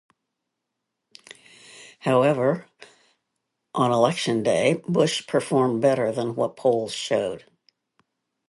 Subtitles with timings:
[1.99, 2.65] However,
[3.75, 7.45] on election day Bush performed better than what polls showed.